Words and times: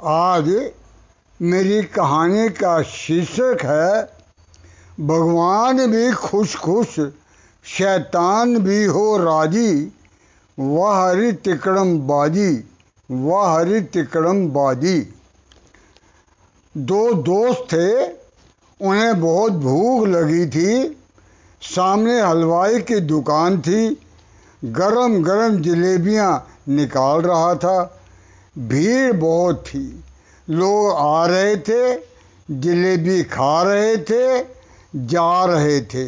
आज 0.00 0.46
मेरी 1.40 1.82
कहानी 1.82 2.48
का 2.48 2.80
शीर्षक 2.82 3.58
है, 3.64 4.02
भगवान 5.06 5.86
भी 5.86 6.12
खुश 6.12 6.54
खुश 6.56 6.98
शैतान 7.64 8.56
भी 8.58 8.84
हो 8.84 9.16
राज़ी, 9.16 9.92
वह 10.58 10.96
हरि 10.96 11.32
तिकड़म 11.32 11.98
बाजी 11.98 12.64
वह 13.10 13.48
हरि 13.48 13.80
तिकड़म 13.80 14.46
बाजी 14.48 14.98
दो 16.74 17.12
दोस्त 17.12 17.66
थे, 17.72 18.06
उन्हें 18.80 19.20
बहुत 19.20 19.52
भूख 19.52 20.06
लगी 20.08 20.46
थी, 20.46 20.96
सामने 21.62 22.20
हलवाई 22.20 22.80
की 22.80 23.00
दुकान 23.00 23.60
थी 23.60 23.88
गरम 24.64 25.22
गरम 25.22 25.62
जलेबियाँ 25.62 26.32
निकाल 26.68 27.20
रहा 27.20 27.54
था। 27.54 27.99
भीड़ 28.58 29.12
बहुत 29.12 29.64
थी। 29.66 30.04
लोग 30.50 30.92
आ 30.96 31.26
रहे 31.26 31.56
थे, 31.56 31.94
जलेबी 32.50 33.22
खा 33.22 33.62
रहे 33.62 33.96
थे, 33.96 34.42
जा 34.96 35.44
रहे 35.44 35.80
थे। 35.80 36.04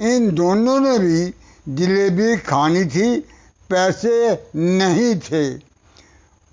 इन 0.00 0.30
दोनों 0.34 0.80
ने 0.80 0.98
भी 0.98 1.34
जलेबी 1.68 2.36
खानी 2.36 2.84
थी, 2.84 3.20
पैसे 3.70 4.32
नहीं 4.56 5.14
थे। 5.20 5.54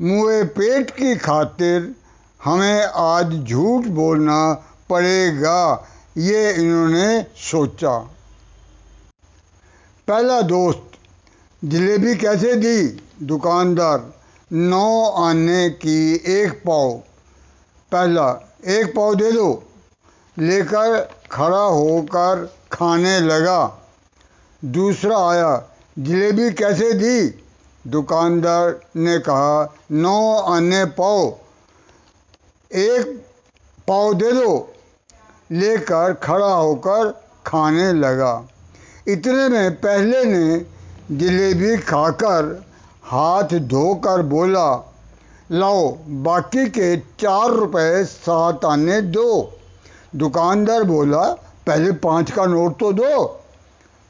मुए 0.01 0.43
पेट 0.43 0.89
की 0.91 1.15
खातिर 1.15 1.95
हमें 2.43 2.83
आज 2.83 3.33
झूठ 3.43 3.85
बोलना 3.85 4.53
पड़ेगा, 4.89 5.87
ये 6.17 6.53
इन्होंने 6.53 7.25
सोचा। 7.37 7.97
पहला 10.07 10.41
दोस्त, 10.41 10.91
जलेबी 11.65 12.15
कैसे 12.15 12.55
दी? 12.55 13.01
दुकानदार 13.23 14.13
नौ 14.53 15.05
आने 15.05 15.69
की 15.69 16.15
एक 16.15 16.53
पाव। 16.53 16.91
पहला, 17.91 18.55
एक 18.67 18.95
पाव 18.95 19.15
दे 19.15 19.31
दो। 19.31 19.63
लेकर 20.39 21.09
खड़ा 21.31 21.57
होकर 21.57 22.55
खाने 22.71 23.19
लगा। 23.19 23.87
दूसरा 24.65 25.29
आया, 25.29 25.77
जलेबी 25.99 26.51
कैसे 26.51 26.93
दी? 26.93 27.43
दुकानदार 27.87 28.79
ने 28.95 29.19
कहा, 29.19 29.73
नौ 29.91 30.37
आने 30.37 30.85
पाव। 30.85 31.37
एक 32.71 33.25
पाव 33.87 34.13
दे 34.13 34.31
दो। 34.31 34.73
लेकर 35.51 36.13
खड़ा 36.13 36.53
होकर 36.53 37.23
खाने 37.45 37.93
लगा। 37.93 38.47
इतने 39.07 39.49
में 39.49 39.75
पहले 39.75 40.25
ने 40.25 40.65
जलेबी 41.11 41.77
खाकर 41.77 42.65
हाथ 43.05 43.53
धोकर 43.69 44.21
बोला, 44.21 44.69
लाओ, 45.51 45.89
बाकी 46.23 46.65
के 46.69 46.95
चार 46.97 47.51
रुपए 47.51 48.03
सात 48.05 48.65
आने 48.65 49.01
दो। 49.01 49.51
दुकानदार 50.15 50.83
बोला, 50.83 51.21
पहले 51.67 51.91
पाँच 51.91 52.31
का 52.31 52.45
नोट 52.45 52.79
तो 52.79 52.91
दो। 52.93 53.41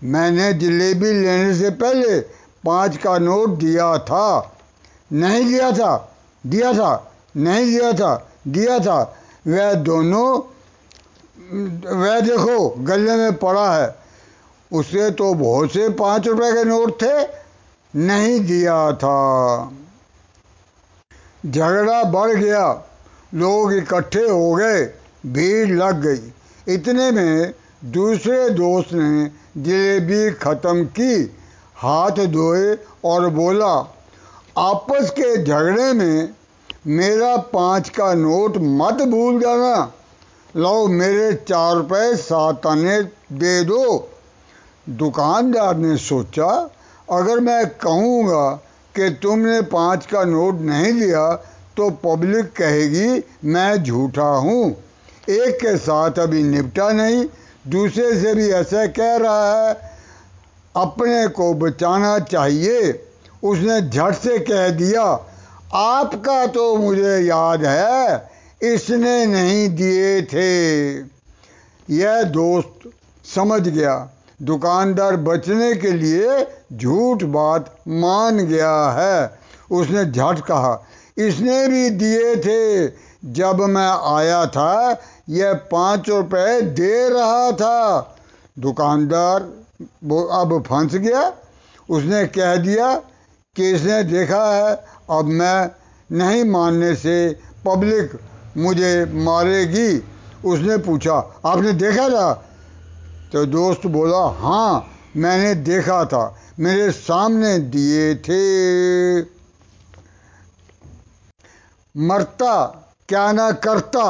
मैंने 0.03 0.53
जलेबी 0.53 1.11
लेने 1.13 1.53
से 1.55 1.69
पहले 1.69 2.19
पाँच 2.65 2.97
का 2.97 3.17
नोट 3.17 3.49
दिया 3.49 3.97
था। 3.97 4.51
नहीं 5.13 5.45
दिया 5.45 5.71
था 5.71 5.95
दिया 6.45 6.73
था, 6.73 7.11
नहीं 7.37 7.65
दिया 7.65 7.91
था 7.93 8.15
दिया 8.47 8.79
था। 8.79 9.15
वह 9.47 9.73
दोनों, 9.73 10.27
वह 11.99 12.19
देखो, 12.19 12.69
गले 12.69 13.15
में 13.15 13.33
पड़ा 13.35 13.75
है। 13.75 13.95
उसे 14.71 15.11
तो 15.11 15.33
बहुत 15.33 15.71
से 15.71 15.89
पाँच 15.89 16.27
रुपए 16.27 16.51
के 16.53 16.63
नोट 16.63 17.01
थे। 17.01 17.44
नहीं 17.95 18.39
दिया 18.39 18.91
था। 18.91 19.71
झगड़ा 21.45 22.03
बढ़ 22.03 22.31
गया। 22.31 22.83
लोग 23.33 23.73
इकट्ठे 23.73 24.29
हो 24.29 24.55
गए। 24.55 24.85
भीड़ 25.25 25.69
लग 25.69 26.01
गई। 26.01 26.33
इतने 26.73 27.11
में 27.11 27.53
दूसरे 27.85 28.49
दोस्त 28.49 28.93
ने 28.93 29.31
जलेबी 29.57 30.31
ख़त्म 30.31 30.85
की। 30.85 31.37
हाथ 31.75 32.11
धोए 32.11 32.77
और 33.03 33.29
बोला, 33.29 33.95
आपस 34.57 35.09
के 35.09 35.43
झगड़े 35.43 35.93
में 35.93 36.29
मेरा 36.87 37.37
पाँच 37.37 37.89
का 37.89 38.13
नोट 38.13 38.57
मत 38.57 39.07
भूल 39.07 39.39
जाना। 39.39 39.93
लो 40.55 40.87
मेरे 40.87 41.33
चार 41.33 41.75
रुपए 41.75 42.15
सात 42.15 42.67
आने 42.67 43.01
दे 43.31 43.63
दो। 43.63 44.09
दुकानदार 44.89 45.75
ने 45.75 45.97
सोचा 45.97 46.71
अगर 47.07 47.39
मैं 47.39 47.65
कहूँगा 47.77 48.49
कि 48.95 49.09
तुमने 49.23 49.61
पाँच 49.61 50.05
का 50.05 50.23
नोट 50.23 50.59
नहीं 50.61 50.91
लिया 50.93 51.33
तो 51.77 51.89
पब्लिक 52.03 52.51
कहेगी, 52.51 53.23
मैं 53.45 53.83
झूठा 53.83 54.27
हूँ। 54.37 54.71
एक 55.29 55.55
के 55.55 55.75
साथ 55.77 56.19
अभी 56.19 56.43
निपटा 56.43 56.89
नहीं, 56.91 57.25
दूसरे 57.67 58.13
से 58.19 58.33
भी 58.33 58.49
ऐसा 58.51 58.85
कह 58.87 59.15
रहा 59.17 59.67
है, 59.67 59.73
अपने 60.75 61.27
को 61.27 61.53
बचाना 61.53 62.17
चाहिए। 62.21 62.91
उसने 63.43 63.81
झट 63.81 64.15
से 64.15 64.37
कह 64.39 64.69
दिया, 64.69 65.03
आपका 65.73 66.45
तो 66.47 66.75
मुझे 66.75 67.17
याद 67.19 67.65
है, 67.65 68.29
इसने 68.63 69.25
नहीं 69.25 69.69
दिए 69.69 70.21
थे। 70.23 70.93
यह 71.89 72.21
दोस्त 72.23 72.89
समझ 73.25 73.61
गया। 73.61 73.95
दुकानदार 74.41 75.15
बचने 75.15 75.73
के 75.75 75.91
लिए 75.91 76.47
झूठ 76.73 77.23
बात 77.23 77.75
मान 77.87 78.37
गया 78.37 78.89
है। 78.89 79.39
उसने 79.71 80.05
झट 80.05 80.39
कहा, 80.39 80.83
इसने 81.17 81.67
भी 81.67 81.89
दिए 81.89 82.35
थे। 82.35 82.87
जब 83.33 83.61
मैं 83.61 84.15
आया 84.15 84.45
था, 84.45 85.01
यह 85.29 85.53
पाँच 85.53 86.09
रुपए 86.09 86.61
दे 86.61 87.09
रहा 87.09 87.51
था। 87.51 88.15
दुकानदार 88.59 89.49
वो 90.03 90.23
अब 90.23 90.63
फंस 90.63 90.95
गया। 90.95 91.33
उसने 91.89 92.25
कह 92.25 92.55
दिया, 92.55 93.01
कि 93.55 93.71
इसने 93.71 94.03
देखा 94.03 94.43
है, 94.53 94.85
अब 95.09 95.25
मैं 95.25 95.69
नहीं 96.11 96.43
मानने 96.43 96.95
से 96.95 97.35
पब्लिक 97.65 98.19
मुझे 98.57 99.05
मारेगी। 99.05 100.03
उसने 100.45 100.77
पूछा, 100.77 101.13
आपने 101.45 101.71
देखा 101.71 102.09
था? 102.09 102.45
तो 103.35 103.45
दोस्त 103.45 103.85
बोला 103.85 104.39
हाँ 104.39 104.87
मैंने 105.17 105.55
देखा 105.55 106.05
था। 106.05 106.23
मेरे 106.59 106.91
सामने 106.91 107.57
दिए 107.59 108.15
थे। 108.15 109.21
मरता, 111.95 112.65
क्या 113.09 113.31
ना 113.31 113.51
करता, 113.51 114.05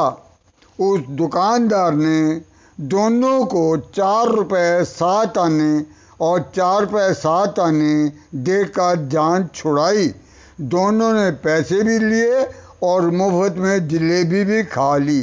उस 0.80 1.00
दुकानदार 1.10 1.94
ने 1.94 2.40
दोनों 2.80 3.44
को 3.44 3.76
चार 3.76 4.28
रुपए 4.28 4.84
सात 4.84 5.38
आने 5.38 5.84
और 6.20 6.52
चार 6.56 6.80
रुपए 6.80 7.14
सात 7.14 7.58
आने 7.58 8.12
देकर 8.34 9.08
जान 9.08 9.48
छुड़ाई। 9.54 10.14
दोनों 10.60 11.12
ने 11.12 11.30
पैसे 11.30 11.82
भी 11.82 11.98
लिए 11.98 12.46
और 12.82 13.10
मुफ़्त 13.10 13.56
में 13.56 13.88
जलेबी 13.88 14.44
भी 14.44 14.62
खा 14.62 14.96
ली। 14.96 15.22